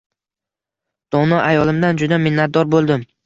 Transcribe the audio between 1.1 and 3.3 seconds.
Dono ayolimdan juda minnatdor boʻldim